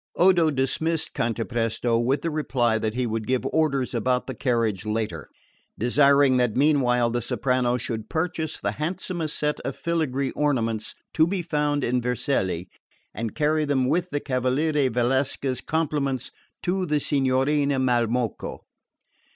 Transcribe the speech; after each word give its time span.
Odo 0.15 0.49
dismissed 0.49 1.13
Cantapresto 1.13 1.95
with 1.99 2.23
the 2.23 2.31
reply 2.31 2.79
that 2.79 2.95
he 2.95 3.05
would 3.05 3.27
give 3.27 3.45
orders 3.53 3.93
about 3.93 4.25
the 4.25 4.33
carriage 4.33 4.83
later; 4.83 5.29
desiring 5.77 6.37
that 6.37 6.55
meanwhile 6.55 7.11
the 7.11 7.21
soprano 7.21 7.77
should 7.77 8.09
purchase 8.09 8.57
the 8.59 8.71
handsomest 8.71 9.37
set 9.37 9.59
of 9.59 9.75
filigree 9.75 10.31
ornaments 10.31 10.95
to 11.13 11.27
be 11.27 11.43
found 11.43 11.83
in 11.83 12.01
Vercelli, 12.01 12.67
and 13.13 13.35
carry 13.35 13.63
them 13.63 13.87
with 13.87 14.09
the 14.09 14.19
Cavaliere 14.19 14.89
Valsecca's 14.89 15.61
compliments 15.61 16.31
to 16.63 16.87
the 16.87 16.99
Signorina 16.99 17.77
Malmocco. 17.77 18.61